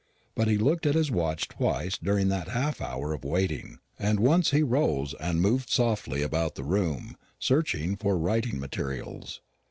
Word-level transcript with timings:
But 0.33 0.47
he 0.47 0.57
looked 0.57 0.87
at 0.87 0.95
his 0.95 1.11
watch 1.11 1.47
twice 1.47 1.95
during 1.99 2.27
that 2.29 2.47
half 2.47 2.81
hour 2.81 3.13
of 3.13 3.23
waiting; 3.23 3.77
and 3.99 4.19
once 4.19 4.49
he 4.49 4.63
rose 4.63 5.13
and 5.19 5.39
moved 5.43 5.69
softly 5.69 6.23
about 6.23 6.55
the 6.55 6.63
room, 6.63 7.17
searching 7.37 7.95
for 7.95 8.17
writing 8.17 8.59
materials. 8.59 9.41